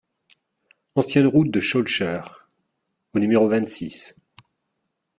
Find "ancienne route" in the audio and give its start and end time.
0.95-1.51